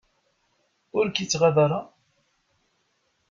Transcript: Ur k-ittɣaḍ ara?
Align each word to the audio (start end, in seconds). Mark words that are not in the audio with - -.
Ur 0.97 1.05
k-ittɣaḍ 1.09 1.57
ara? 1.65 1.79